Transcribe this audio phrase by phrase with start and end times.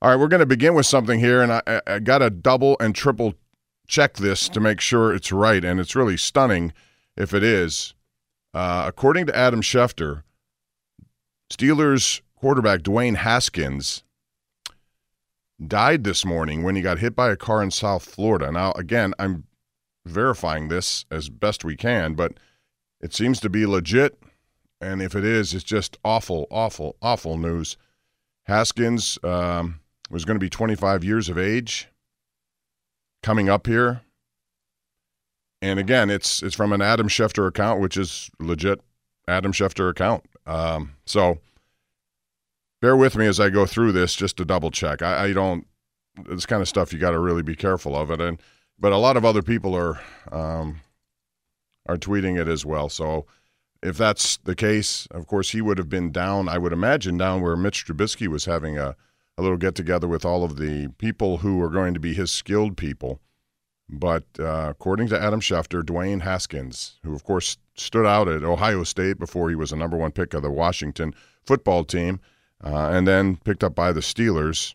[0.00, 2.76] All right, we're going to begin with something here, and I, I- got to double
[2.78, 3.34] and triple
[3.88, 6.72] check this to make sure it's right, and it's really stunning
[7.16, 7.94] if it is.
[8.54, 10.22] Uh, according to Adam Schefter,
[11.50, 14.04] Steelers quarterback Dwayne Haskins
[15.66, 18.52] died this morning when he got hit by a car in South Florida.
[18.52, 19.44] Now, again, I'm
[20.06, 22.34] verifying this as best we can, but
[23.00, 24.22] it seems to be legit,
[24.80, 27.76] and if it is, it's just awful, awful, awful news.
[28.44, 29.80] Haskins um,
[30.10, 31.88] was going to be 25 years of age
[33.22, 34.02] coming up here.
[35.60, 38.80] And again, it's it's from an Adam Schefter account, which is legit
[39.26, 40.24] Adam Schefter account.
[40.46, 41.38] Um, so
[42.80, 45.02] bear with me as I go through this just to double check.
[45.02, 45.66] I, I don't
[46.26, 48.20] this kind of stuff you got to really be careful of it.
[48.20, 48.40] And
[48.78, 50.80] but a lot of other people are um,
[51.86, 52.88] are tweeting it as well.
[52.88, 53.26] So
[53.82, 57.40] if that's the case, of course, he would have been down, I would imagine, down
[57.40, 58.96] where Mitch Trubisky was having a,
[59.38, 62.30] a little get together with all of the people who are going to be his
[62.30, 63.20] skilled people.
[63.88, 68.82] But uh, according to Adam Schefter, Dwayne Haskins, who, of course, stood out at Ohio
[68.82, 71.14] State before he was a number one pick of the Washington
[71.46, 72.20] football team,
[72.62, 74.74] uh, and then picked up by the Steelers,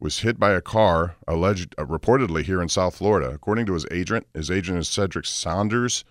[0.00, 3.30] was hit by a car, alleged, uh, reportedly here in South Florida.
[3.30, 6.04] According to his agent, his agent is Cedric Saunders.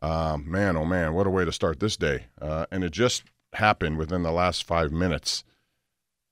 [0.00, 2.24] Uh, man, oh man, what a way to start this day.
[2.40, 5.44] Uh, and it just happened within the last five minutes.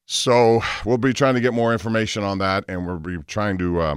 [0.07, 3.81] So we'll be trying to get more information on that, and we'll be trying to,
[3.81, 3.97] uh,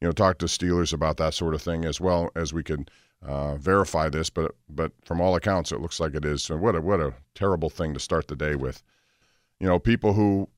[0.00, 2.90] you know, talk to Steelers about that sort of thing as well as we could
[3.26, 4.30] uh, verify this.
[4.30, 6.44] But but from all accounts, it looks like it is.
[6.44, 8.84] So what a what a terrible thing to start the day with.
[9.58, 10.48] You know, people who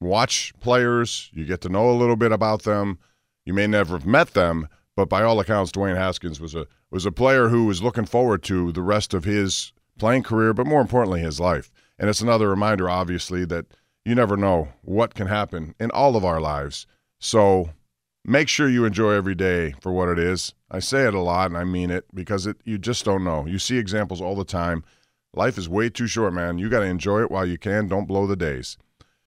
[0.00, 2.98] watch players, you get to know a little bit about them.
[3.46, 7.06] You may never have met them, but by all accounts, Dwayne Haskins was a was
[7.06, 10.82] a player who was looking forward to the rest of his playing career, but more
[10.82, 11.70] importantly, his life.
[11.98, 13.64] And it's another reminder, obviously, that
[14.06, 16.86] you never know what can happen in all of our lives.
[17.18, 17.70] So
[18.24, 20.54] make sure you enjoy every day for what it is.
[20.70, 23.46] I say it a lot, and I mean it because it you just don't know.
[23.46, 24.84] You see examples all the time.
[25.34, 26.56] Life is way too short, man.
[26.56, 27.88] You got to enjoy it while you can.
[27.88, 28.78] Don't blow the days.